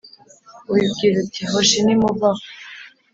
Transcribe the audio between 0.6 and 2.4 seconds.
ubibwira uti «Hoshi! Nimuve aho!»